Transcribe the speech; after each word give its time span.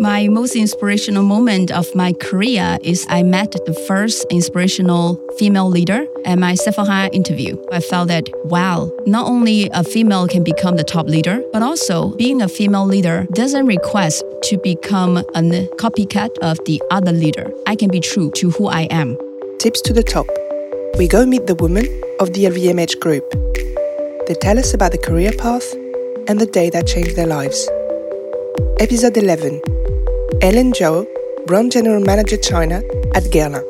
My 0.00 0.28
most 0.28 0.56
inspirational 0.56 1.22
moment 1.22 1.70
of 1.70 1.94
my 1.94 2.14
career 2.14 2.78
is 2.82 3.04
I 3.10 3.22
met 3.22 3.52
the 3.66 3.74
first 3.86 4.24
inspirational 4.30 5.20
female 5.36 5.68
leader 5.68 6.06
at 6.24 6.38
my 6.38 6.54
Sephora 6.54 7.10
interview. 7.12 7.62
I 7.70 7.80
felt 7.80 8.08
that, 8.08 8.30
wow, 8.46 8.90
not 9.04 9.26
only 9.26 9.68
a 9.74 9.84
female 9.84 10.26
can 10.26 10.42
become 10.42 10.76
the 10.76 10.84
top 10.84 11.04
leader, 11.04 11.42
but 11.52 11.62
also 11.62 12.16
being 12.16 12.40
a 12.40 12.48
female 12.48 12.86
leader 12.86 13.26
doesn't 13.34 13.66
request 13.66 14.24
to 14.44 14.56
become 14.56 15.18
a 15.18 15.68
copycat 15.76 16.30
of 16.38 16.58
the 16.64 16.80
other 16.90 17.12
leader. 17.12 17.52
I 17.66 17.76
can 17.76 17.90
be 17.90 18.00
true 18.00 18.30
to 18.36 18.50
who 18.52 18.68
I 18.68 18.84
am. 18.84 19.18
Tips 19.58 19.82
to 19.82 19.92
the 19.92 20.02
top. 20.02 20.26
We 20.96 21.08
go 21.08 21.26
meet 21.26 21.46
the 21.46 21.56
women 21.56 21.84
of 22.20 22.32
the 22.32 22.44
LVMH 22.44 23.00
group. 23.00 23.30
They 24.26 24.34
tell 24.40 24.58
us 24.58 24.72
about 24.72 24.92
the 24.92 24.98
career 24.98 25.32
path 25.32 25.74
and 26.26 26.40
the 26.40 26.46
day 26.46 26.70
that 26.70 26.86
changed 26.86 27.16
their 27.16 27.26
lives. 27.26 27.68
Episode 28.78 29.18
11 29.18 29.60
Ellen 30.42 30.72
Zhou, 30.72 31.06
Brand 31.46 31.70
General 31.70 32.02
Manager 32.02 32.38
China 32.38 32.80
at 33.14 33.24
Guerlain. 33.24 33.62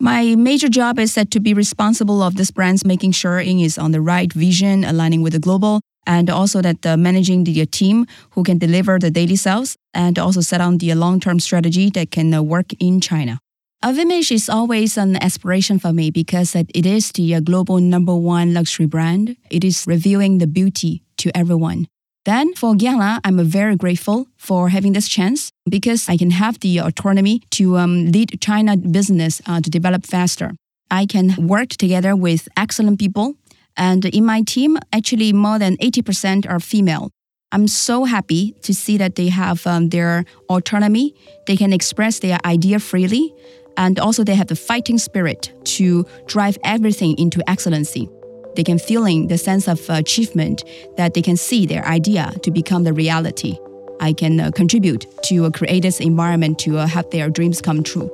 My 0.00 0.34
major 0.34 0.68
job 0.68 0.98
is 0.98 1.14
that 1.14 1.30
to 1.30 1.38
be 1.38 1.54
responsible 1.54 2.20
of 2.20 2.34
this 2.34 2.50
brand's 2.50 2.84
making 2.84 3.12
sure 3.12 3.38
it 3.38 3.46
is 3.46 3.78
on 3.78 3.92
the 3.92 4.00
right 4.00 4.32
vision, 4.32 4.82
aligning 4.82 5.22
with 5.22 5.34
the 5.34 5.38
global, 5.38 5.80
and 6.04 6.28
also 6.28 6.60
that 6.62 6.84
uh, 6.84 6.96
managing 6.96 7.44
the 7.44 7.62
uh, 7.62 7.66
team 7.70 8.06
who 8.30 8.42
can 8.42 8.58
deliver 8.58 8.98
the 8.98 9.08
daily 9.08 9.36
sales, 9.36 9.76
and 9.94 10.18
also 10.18 10.40
set 10.40 10.60
on 10.60 10.78
the 10.78 10.92
long-term 10.94 11.38
strategy 11.38 11.88
that 11.90 12.10
can 12.10 12.34
uh, 12.34 12.42
work 12.42 12.72
in 12.80 13.00
China. 13.00 13.38
LVMH 13.84 14.32
is 14.32 14.48
always 14.48 14.96
an 14.98 15.14
aspiration 15.22 15.78
for 15.78 15.92
me 15.92 16.10
because 16.10 16.56
it 16.56 16.84
is 16.84 17.12
the 17.12 17.36
uh, 17.36 17.40
global 17.40 17.78
number 17.78 18.16
one 18.16 18.52
luxury 18.52 18.86
brand. 18.86 19.36
It 19.48 19.62
is 19.62 19.86
revealing 19.86 20.38
the 20.38 20.48
beauty 20.48 21.04
to 21.18 21.30
everyone. 21.36 21.86
Then 22.24 22.54
for 22.54 22.74
Guerlain, 22.74 23.20
I'm 23.22 23.38
very 23.44 23.76
grateful 23.76 24.26
for 24.38 24.70
having 24.70 24.94
this 24.94 25.08
chance 25.08 25.50
because 25.68 26.08
I 26.08 26.16
can 26.16 26.30
have 26.30 26.58
the 26.60 26.78
autonomy 26.78 27.42
to 27.50 27.76
um, 27.76 28.06
lead 28.06 28.40
China 28.40 28.78
business 28.78 29.42
uh, 29.46 29.60
to 29.60 29.68
develop 29.68 30.06
faster. 30.06 30.52
I 30.90 31.04
can 31.04 31.34
work 31.46 31.70
together 31.70 32.16
with 32.16 32.48
excellent 32.56 32.98
people. 32.98 33.34
And 33.76 34.04
in 34.06 34.24
my 34.24 34.42
team, 34.42 34.78
actually, 34.92 35.32
more 35.32 35.58
than 35.58 35.76
80% 35.78 36.48
are 36.48 36.60
female. 36.60 37.10
I'm 37.52 37.68
so 37.68 38.04
happy 38.04 38.54
to 38.62 38.72
see 38.72 38.96
that 38.96 39.16
they 39.16 39.28
have 39.28 39.66
um, 39.66 39.90
their 39.90 40.24
autonomy. 40.48 41.14
They 41.46 41.56
can 41.56 41.72
express 41.72 42.20
their 42.20 42.38
idea 42.44 42.78
freely. 42.78 43.34
And 43.76 43.98
also, 43.98 44.24
they 44.24 44.34
have 44.34 44.46
the 44.46 44.56
fighting 44.56 44.98
spirit 44.98 45.52
to 45.76 46.06
drive 46.26 46.56
everything 46.64 47.18
into 47.18 47.42
excellency 47.50 48.08
they 48.56 48.64
can 48.64 48.78
feeling 48.78 49.28
the 49.28 49.38
sense 49.38 49.68
of 49.68 49.80
achievement 49.88 50.64
that 50.96 51.14
they 51.14 51.22
can 51.22 51.36
see 51.36 51.66
their 51.66 51.84
idea 51.86 52.32
to 52.42 52.50
become 52.50 52.84
the 52.84 52.92
reality. 52.92 53.58
I 54.00 54.12
can 54.12 54.40
uh, 54.40 54.50
contribute 54.50 55.06
to 55.24 55.50
create 55.52 55.80
this 55.80 56.00
environment 56.00 56.58
to 56.60 56.78
uh, 56.78 56.86
have 56.86 57.08
their 57.10 57.30
dreams 57.30 57.60
come 57.60 57.82
true. 57.82 58.10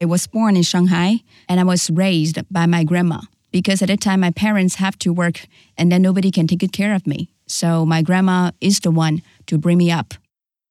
I 0.00 0.06
was 0.06 0.26
born 0.26 0.56
in 0.56 0.62
Shanghai 0.62 1.20
and 1.48 1.60
I 1.60 1.64
was 1.64 1.90
raised 1.90 2.40
by 2.50 2.66
my 2.66 2.82
grandma 2.82 3.20
because 3.52 3.82
at 3.82 3.88
that 3.88 4.00
time 4.00 4.20
my 4.20 4.30
parents 4.32 4.76
have 4.76 4.98
to 5.00 5.12
work 5.12 5.46
and 5.78 5.92
then 5.92 6.02
nobody 6.02 6.30
can 6.30 6.46
take 6.46 6.60
good 6.60 6.72
care 6.72 6.94
of 6.94 7.06
me. 7.06 7.28
So 7.46 7.86
my 7.86 8.02
grandma 8.02 8.50
is 8.60 8.80
the 8.80 8.90
one 8.90 9.22
to 9.46 9.58
bring 9.58 9.78
me 9.78 9.90
up. 9.92 10.14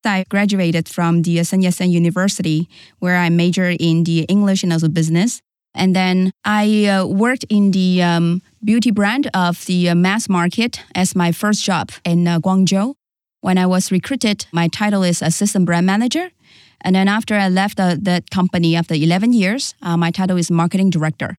I 0.04 0.26
graduated 0.30 0.90
from 0.90 1.22
the 1.22 1.44
Sun 1.44 1.62
Yat-sen 1.62 1.92
University 1.92 2.68
where 3.00 3.18
I 3.18 3.30
majored 3.30 3.78
in 3.80 4.04
the 4.04 4.24
English 4.24 4.64
and 4.64 4.74
also 4.74 4.90
business. 4.90 5.42
And 5.74 5.96
then 5.96 6.32
I 6.44 6.86
uh, 6.86 7.06
worked 7.06 7.46
in 7.50 7.72
the 7.72 8.02
um, 8.02 8.42
beauty 8.64 8.92
brand 8.92 9.30
of 9.34 9.66
the 9.66 9.90
uh, 9.90 9.96
mass 9.96 10.28
market 10.28 10.82
as 10.96 11.16
my 11.16 11.32
first 11.32 11.64
job 11.64 11.92
in 12.04 12.28
uh, 12.28 12.40
Guangzhou. 12.40 12.96
When 13.42 13.58
I 13.58 13.66
was 13.66 13.92
recruited, 13.92 14.46
my 14.52 14.68
title 14.68 15.04
is 15.04 15.22
assistant 15.22 15.66
brand 15.66 15.86
manager. 15.86 16.30
And 16.82 16.96
then 16.96 17.08
after 17.08 17.36
I 17.36 17.48
left 17.48 17.80
uh, 17.80 17.96
that 18.02 18.30
company 18.30 18.76
after 18.76 18.94
11 18.94 19.34
years, 19.34 19.76
uh, 19.82 19.98
my 19.98 20.12
title 20.12 20.38
is 20.38 20.52
marketing 20.52 20.90
director. 20.90 21.36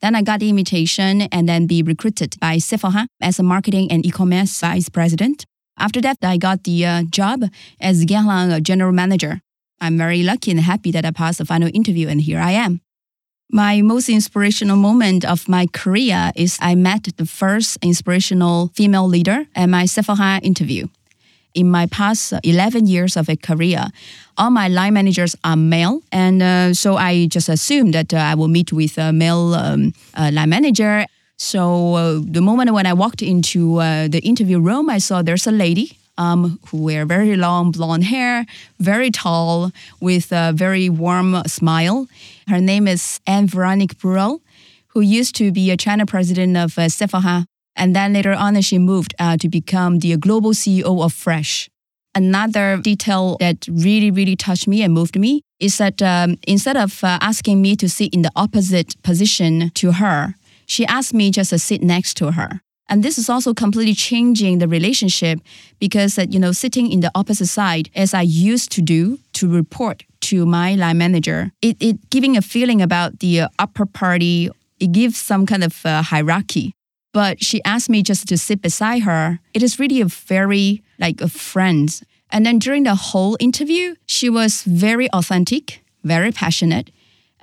Then 0.00 0.14
I 0.14 0.22
got 0.22 0.40
the 0.40 0.48
invitation 0.48 1.22
and 1.22 1.48
then 1.48 1.66
be 1.66 1.82
recruited 1.82 2.38
by 2.40 2.58
Sephora 2.58 3.06
as 3.20 3.38
a 3.38 3.42
marketing 3.42 3.90
and 3.90 4.04
e-commerce 4.04 4.60
vice 4.60 4.88
president. 4.88 5.44
After 5.78 6.00
that, 6.02 6.18
I 6.22 6.36
got 6.36 6.64
the 6.64 6.84
uh, 6.84 7.02
job 7.10 7.44
as 7.80 8.04
Guerlain 8.04 8.62
general 8.62 8.92
manager. 8.92 9.40
I'm 9.80 9.96
very 9.96 10.22
lucky 10.22 10.50
and 10.50 10.60
happy 10.60 10.90
that 10.92 11.04
I 11.04 11.10
passed 11.10 11.38
the 11.38 11.44
final 11.44 11.70
interview 11.72 12.08
and 12.08 12.20
here 12.20 12.38
I 12.38 12.52
am. 12.52 12.80
My 13.52 13.82
most 13.82 14.08
inspirational 14.08 14.76
moment 14.76 15.24
of 15.24 15.48
my 15.48 15.66
career 15.66 16.30
is 16.36 16.56
I 16.62 16.76
met 16.76 17.08
the 17.16 17.26
first 17.26 17.78
inspirational 17.82 18.68
female 18.74 19.08
leader 19.08 19.44
at 19.56 19.66
my 19.66 19.86
Sephora 19.86 20.38
interview. 20.44 20.86
In 21.54 21.68
my 21.68 21.86
past 21.86 22.32
11 22.44 22.86
years 22.86 23.16
of 23.16 23.28
a 23.28 23.34
career, 23.34 23.86
all 24.38 24.50
my 24.50 24.68
line 24.68 24.94
managers 24.94 25.34
are 25.42 25.56
male. 25.56 26.00
And 26.12 26.40
uh, 26.40 26.74
so 26.74 26.96
I 26.96 27.26
just 27.26 27.48
assumed 27.48 27.92
that 27.94 28.14
uh, 28.14 28.18
I 28.18 28.36
will 28.36 28.46
meet 28.46 28.72
with 28.72 28.96
a 28.98 29.12
male 29.12 29.54
um, 29.54 29.94
uh, 30.14 30.30
line 30.32 30.50
manager. 30.50 31.06
So 31.36 31.94
uh, 31.94 32.20
the 32.22 32.40
moment 32.40 32.70
when 32.70 32.86
I 32.86 32.92
walked 32.92 33.20
into 33.20 33.80
uh, 33.80 34.06
the 34.06 34.20
interview 34.20 34.60
room, 34.60 34.88
I 34.88 34.98
saw 34.98 35.22
there's 35.22 35.48
a 35.48 35.52
lady 35.52 35.98
um, 36.18 36.58
who 36.68 36.82
wear 36.82 37.06
very 37.06 37.36
long 37.36 37.70
blonde 37.70 38.04
hair, 38.04 38.46
very 38.78 39.10
tall, 39.10 39.72
with 40.00 40.32
a 40.32 40.52
very 40.54 40.88
warm 40.88 41.42
smile. 41.46 42.06
Her 42.48 42.60
name 42.60 42.86
is 42.88 43.20
Anne 43.26 43.46
Veronique 43.46 43.98
Bruel, 43.98 44.40
who 44.88 45.00
used 45.00 45.34
to 45.36 45.52
be 45.52 45.70
a 45.70 45.76
China 45.76 46.06
president 46.06 46.56
of 46.56 46.78
uh, 46.78 46.88
Sephora. 46.88 47.46
And 47.76 47.94
then 47.94 48.12
later 48.12 48.32
on, 48.32 48.60
she 48.60 48.78
moved 48.78 49.14
uh, 49.18 49.36
to 49.38 49.48
become 49.48 50.00
the 50.00 50.16
global 50.16 50.50
CEO 50.50 51.02
of 51.02 51.12
Fresh. 51.12 51.70
Another 52.14 52.76
detail 52.76 53.36
that 53.38 53.66
really, 53.68 54.10
really 54.10 54.34
touched 54.34 54.66
me 54.66 54.82
and 54.82 54.92
moved 54.92 55.18
me 55.18 55.42
is 55.60 55.78
that 55.78 56.02
um, 56.02 56.36
instead 56.46 56.76
of 56.76 57.04
uh, 57.04 57.18
asking 57.20 57.62
me 57.62 57.76
to 57.76 57.88
sit 57.88 58.12
in 58.12 58.22
the 58.22 58.32
opposite 58.34 59.00
position 59.02 59.70
to 59.74 59.92
her, 59.92 60.34
she 60.66 60.84
asked 60.86 61.14
me 61.14 61.30
just 61.30 61.50
to 61.50 61.58
sit 61.58 61.82
next 61.82 62.14
to 62.14 62.32
her. 62.32 62.62
And 62.90 63.04
this 63.04 63.18
is 63.18 63.30
also 63.30 63.54
completely 63.54 63.94
changing 63.94 64.58
the 64.58 64.66
relationship 64.66 65.38
because, 65.78 66.18
uh, 66.18 66.26
you 66.28 66.40
know, 66.40 66.50
sitting 66.50 66.90
in 66.90 67.00
the 67.00 67.10
opposite 67.14 67.46
side, 67.46 67.88
as 67.94 68.12
I 68.12 68.22
used 68.22 68.72
to 68.72 68.82
do 68.82 69.20
to 69.34 69.48
report 69.48 70.02
to 70.22 70.44
my 70.44 70.74
line 70.74 70.98
manager, 70.98 71.52
it, 71.62 71.76
it 71.80 72.10
giving 72.10 72.36
a 72.36 72.42
feeling 72.42 72.82
about 72.82 73.20
the 73.20 73.42
uh, 73.42 73.48
upper 73.60 73.86
party. 73.86 74.50
It 74.80 74.90
gives 74.90 75.18
some 75.18 75.46
kind 75.46 75.62
of 75.62 75.86
uh, 75.86 76.02
hierarchy. 76.02 76.74
But 77.12 77.42
she 77.42 77.62
asked 77.64 77.88
me 77.88 78.02
just 78.02 78.26
to 78.28 78.36
sit 78.36 78.60
beside 78.60 79.02
her. 79.02 79.38
It 79.54 79.62
is 79.62 79.78
really 79.78 80.00
a 80.00 80.06
very 80.06 80.82
like 80.98 81.20
a 81.20 81.28
friend. 81.28 81.88
And 82.30 82.44
then 82.44 82.58
during 82.58 82.84
the 82.84 82.94
whole 82.94 83.36
interview, 83.40 83.94
she 84.06 84.28
was 84.28 84.62
very 84.62 85.08
authentic, 85.10 85.82
very 86.02 86.32
passionate. 86.32 86.90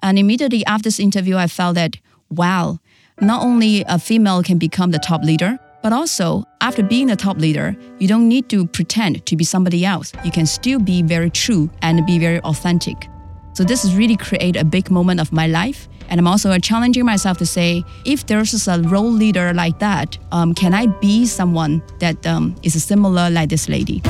And 0.02 0.20
immediately 0.20 0.66
after 0.66 0.84
this 0.84 1.00
interview, 1.00 1.38
I 1.38 1.48
felt 1.48 1.76
that, 1.76 1.98
wow, 2.30 2.80
not 3.22 3.44
only 3.44 3.84
a 3.88 3.98
female 3.98 4.44
can 4.44 4.58
become 4.58 4.92
the 4.92 5.00
top 5.00 5.24
leader, 5.24 5.58
but 5.82 5.94
also 5.94 6.44
after 6.62 6.84
being 6.84 7.08
the 7.08 7.16
top 7.16 7.38
leader, 7.38 7.76
you 8.00 8.08
don't 8.08 8.28
need 8.28 8.50
to 8.50 8.68
pretend 8.68 9.26
to 9.26 9.36
be 9.36 9.44
somebody 9.44 9.86
else. 9.86 10.14
You 10.24 10.32
can 10.32 10.46
still 10.46 10.80
be 10.80 11.02
very 11.02 11.30
true 11.30 11.70
and 11.82 12.06
be 12.06 12.20
very 12.20 12.40
authentic. 12.42 13.08
So 13.54 13.64
this 13.64 13.82
has 13.82 13.96
really 13.96 14.18
created 14.18 14.60
a 14.62 14.66
big 14.66 14.92
moment 14.92 15.20
of 15.20 15.32
my 15.32 15.48
life. 15.48 15.88
And 16.10 16.20
I'm 16.20 16.28
also 16.28 16.58
challenging 16.60 17.06
myself 17.06 17.38
to 17.40 17.46
say, 17.46 17.84
if 18.06 18.28
there's 18.28 18.68
a 18.68 18.82
role 18.84 19.12
leader 19.12 19.52
like 19.54 19.80
that, 19.80 20.18
um, 20.32 20.54
can 20.54 20.74
I 20.74 20.86
be 20.86 21.26
someone 21.26 21.82
that 22.00 22.26
um, 22.28 22.56
is 22.64 22.82
similar 22.84 23.30
like 23.30 23.50
this 23.50 23.68
lady? 23.68 24.02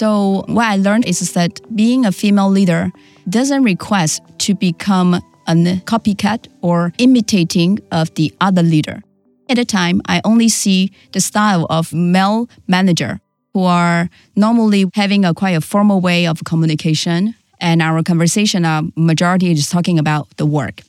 So 0.00 0.44
what 0.46 0.64
I 0.64 0.76
learned 0.76 1.04
is 1.04 1.34
that 1.34 1.60
being 1.76 2.06
a 2.06 2.10
female 2.10 2.48
leader 2.48 2.90
doesn't 3.28 3.64
request 3.64 4.22
to 4.38 4.54
become 4.54 5.12
a 5.46 5.54
copycat 5.84 6.48
or 6.62 6.94
imitating 6.96 7.80
of 7.92 8.14
the 8.14 8.32
other 8.40 8.62
leader. 8.62 9.02
At 9.50 9.56
the 9.56 9.66
time, 9.66 10.00
I 10.08 10.22
only 10.24 10.48
see 10.48 10.90
the 11.12 11.20
style 11.20 11.66
of 11.68 11.92
male 11.92 12.48
manager 12.66 13.20
who 13.52 13.64
are 13.64 14.08
normally 14.36 14.86
having 14.94 15.26
a 15.26 15.34
quite 15.34 15.54
a 15.54 15.60
formal 15.60 16.00
way 16.00 16.26
of 16.26 16.44
communication, 16.44 17.34
and 17.60 17.82
our 17.82 18.02
conversation, 18.02 18.64
our 18.64 18.84
majority 18.96 19.52
is 19.52 19.68
talking 19.68 19.98
about 19.98 20.34
the 20.38 20.46
work. 20.46 20.80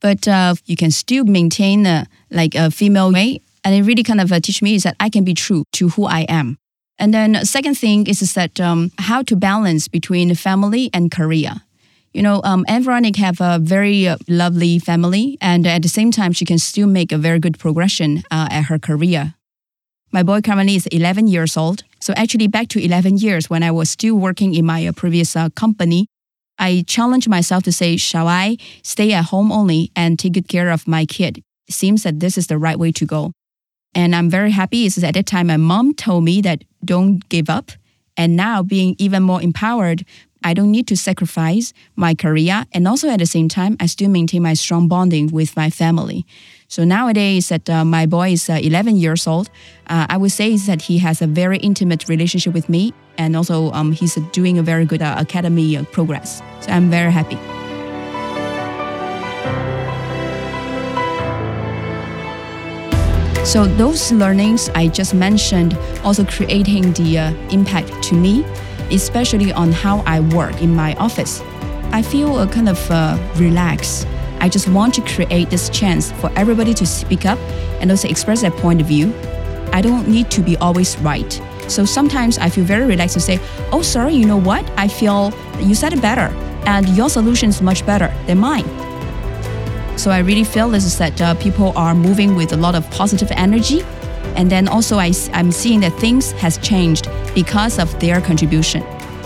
But 0.00 0.26
uh, 0.26 0.56
you 0.66 0.74
can 0.74 0.90
still 0.90 1.24
maintain 1.24 1.86
a, 1.86 2.08
like 2.32 2.56
a 2.56 2.72
female 2.72 3.12
way, 3.12 3.40
and 3.62 3.72
it 3.72 3.82
really 3.82 4.02
kind 4.02 4.20
of 4.20 4.32
uh, 4.32 4.40
teach 4.40 4.62
me 4.62 4.74
is 4.74 4.82
that 4.82 4.96
I 4.98 5.10
can 5.10 5.22
be 5.22 5.34
true 5.34 5.62
to 5.74 5.90
who 5.90 6.06
I 6.06 6.22
am. 6.22 6.58
And 6.98 7.14
then 7.14 7.44
second 7.44 7.76
thing 7.76 8.06
is, 8.06 8.34
that 8.34 8.60
um, 8.60 8.90
how 8.98 9.22
to 9.22 9.36
balance 9.36 9.88
between 9.88 10.34
family 10.34 10.90
and 10.92 11.10
career. 11.10 11.62
You 12.12 12.22
know, 12.22 12.40
um, 12.42 12.64
Anne 12.66 12.82
Veronique 12.82 13.16
have 13.16 13.40
a 13.40 13.58
very 13.60 14.08
uh, 14.08 14.16
lovely 14.28 14.78
family, 14.78 15.38
and 15.40 15.66
at 15.66 15.82
the 15.82 15.88
same 15.88 16.10
time, 16.10 16.32
she 16.32 16.44
can 16.44 16.58
still 16.58 16.88
make 16.88 17.12
a 17.12 17.18
very 17.18 17.38
good 17.38 17.58
progression 17.58 18.22
uh, 18.30 18.48
at 18.50 18.64
her 18.64 18.78
career. 18.78 19.34
My 20.10 20.22
boy 20.22 20.40
currently 20.40 20.74
is 20.74 20.86
11 20.86 21.28
years 21.28 21.56
old. 21.56 21.84
So 22.00 22.14
actually, 22.16 22.48
back 22.48 22.68
to 22.68 22.82
11 22.82 23.18
years 23.18 23.50
when 23.50 23.62
I 23.62 23.70
was 23.70 23.90
still 23.90 24.16
working 24.16 24.54
in 24.54 24.64
my 24.64 24.86
uh, 24.86 24.92
previous 24.92 25.36
uh, 25.36 25.50
company, 25.50 26.06
I 26.58 26.82
challenged 26.86 27.28
myself 27.28 27.62
to 27.64 27.72
say, 27.72 27.96
shall 27.96 28.26
I 28.26 28.56
stay 28.82 29.12
at 29.12 29.26
home 29.26 29.52
only 29.52 29.92
and 29.94 30.18
take 30.18 30.32
good 30.32 30.48
care 30.48 30.70
of 30.70 30.88
my 30.88 31.04
kid? 31.04 31.42
Seems 31.70 32.02
that 32.02 32.20
this 32.20 32.38
is 32.38 32.46
the 32.46 32.58
right 32.58 32.78
way 32.78 32.90
to 32.92 33.04
go. 33.04 33.32
And 33.94 34.14
I'm 34.14 34.30
very 34.30 34.50
happy 34.50 34.86
is 34.86 35.02
at 35.02 35.14
that 35.14 35.26
time 35.26 35.48
my 35.48 35.56
mom 35.56 35.94
told 35.94 36.24
me 36.24 36.40
that 36.42 36.64
don't 36.84 37.26
give 37.28 37.50
up. 37.50 37.72
And 38.16 38.36
now 38.36 38.62
being 38.62 38.96
even 38.98 39.22
more 39.22 39.40
empowered, 39.40 40.04
I 40.42 40.54
don't 40.54 40.70
need 40.70 40.86
to 40.88 40.96
sacrifice 40.96 41.72
my 41.96 42.14
career. 42.14 42.64
And 42.72 42.86
also 42.86 43.08
at 43.08 43.18
the 43.18 43.26
same 43.26 43.48
time, 43.48 43.76
I 43.80 43.86
still 43.86 44.08
maintain 44.08 44.42
my 44.42 44.54
strong 44.54 44.88
bonding 44.88 45.28
with 45.28 45.56
my 45.56 45.70
family. 45.70 46.24
So 46.68 46.84
nowadays 46.84 47.48
that 47.48 47.68
uh, 47.68 47.84
my 47.84 48.06
boy 48.06 48.32
is 48.32 48.48
uh, 48.48 48.60
11 48.62 48.96
years 48.96 49.26
old, 49.26 49.50
uh, 49.88 50.06
I 50.08 50.16
would 50.16 50.32
say 50.32 50.56
that 50.56 50.82
he 50.82 50.98
has 50.98 51.22
a 51.22 51.26
very 51.26 51.58
intimate 51.58 52.08
relationship 52.08 52.54
with 52.54 52.68
me. 52.68 52.92
And 53.16 53.34
also 53.34 53.72
um, 53.72 53.92
he's 53.92 54.14
doing 54.32 54.58
a 54.58 54.62
very 54.62 54.84
good 54.84 55.02
uh, 55.02 55.16
academy 55.18 55.76
uh, 55.76 55.84
progress. 55.84 56.40
So 56.60 56.70
I'm 56.70 56.90
very 56.90 57.10
happy. 57.10 57.57
So 63.44 63.66
those 63.66 64.12
learnings 64.12 64.68
I 64.74 64.88
just 64.88 65.14
mentioned 65.14 65.76
also 66.04 66.24
creating 66.24 66.92
the 66.92 67.18
uh, 67.18 67.32
impact 67.50 68.02
to 68.04 68.14
me, 68.14 68.44
especially 68.90 69.52
on 69.52 69.72
how 69.72 70.00
I 70.00 70.20
work 70.20 70.60
in 70.60 70.74
my 70.74 70.94
office. 70.96 71.40
I 71.90 72.02
feel 72.02 72.40
a 72.40 72.46
kind 72.46 72.68
of 72.68 72.90
uh, 72.90 73.18
relaxed. 73.36 74.06
I 74.40 74.48
just 74.48 74.68
want 74.68 74.92
to 74.94 75.00
create 75.00 75.48
this 75.48 75.70
chance 75.70 76.12
for 76.12 76.30
everybody 76.36 76.74
to 76.74 76.86
speak 76.86 77.24
up 77.24 77.38
and 77.80 77.90
also 77.90 78.08
express 78.08 78.42
their 78.42 78.50
point 78.50 78.82
of 78.82 78.86
view. 78.86 79.14
I 79.72 79.80
don't 79.80 80.08
need 80.08 80.30
to 80.32 80.42
be 80.42 80.56
always 80.58 80.98
right. 80.98 81.32
So 81.68 81.84
sometimes 81.84 82.38
I 82.38 82.50
feel 82.50 82.64
very 82.64 82.86
relaxed 82.86 83.14
to 83.14 83.20
say, 83.20 83.40
oh, 83.72 83.82
sorry, 83.82 84.14
you 84.14 84.26
know 84.26 84.40
what? 84.40 84.70
I 84.76 84.88
feel 84.88 85.32
you 85.58 85.74
said 85.74 85.92
it 85.92 86.02
better 86.02 86.32
and 86.66 86.86
your 86.90 87.08
solution 87.08 87.48
is 87.48 87.62
much 87.62 87.84
better 87.86 88.12
than 88.26 88.38
mine. 88.38 88.87
So 89.98 90.12
I 90.12 90.20
really 90.20 90.44
feel 90.44 90.70
this 90.70 90.84
is 90.84 90.96
that 90.98 91.20
uh, 91.20 91.34
people 91.34 91.72
are 91.76 91.92
moving 91.92 92.36
with 92.36 92.52
a 92.52 92.56
lot 92.56 92.76
of 92.76 92.88
positive 92.92 93.32
energy. 93.32 93.82
And 94.36 94.48
then 94.48 94.68
also 94.68 94.96
I, 94.98 95.12
I'm 95.32 95.50
seeing 95.50 95.80
that 95.80 95.92
things 95.94 96.30
has 96.32 96.56
changed 96.58 97.08
because 97.34 97.80
of 97.80 97.98
their 97.98 98.20
contribution. 98.20 98.84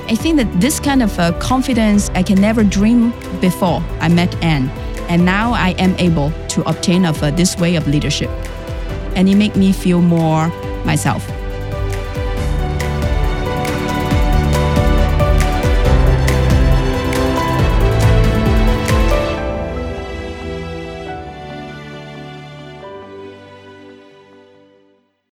I 0.09 0.15
think 0.15 0.39
that 0.39 0.61
this 0.63 0.81
kind 0.81 1.03
of 1.03 1.19
uh, 1.19 1.39
confidence 1.39 2.09
I 2.15 2.23
can 2.23 2.41
never 2.41 2.65
dream 2.65 3.11
before 3.41 3.83
I 4.01 4.09
met 4.09 4.35
Anne. 4.43 4.71
And 5.11 5.27
now 5.27 5.53
I 5.53 5.75
am 5.79 5.95
able 5.99 6.33
to 6.49 6.63
obtain 6.67 7.05
of 7.05 7.23
uh, 7.23 7.31
this 7.33 7.59
way 7.59 7.77
of 7.77 7.87
leadership. 7.87 8.31
And 9.15 9.29
it 9.29 9.37
make 9.37 9.55
me 9.57 9.73
feel 9.73 10.01
more 10.01 10.49
myself. 10.87 11.31